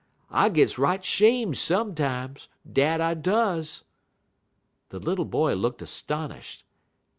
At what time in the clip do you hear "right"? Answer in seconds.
0.79-1.05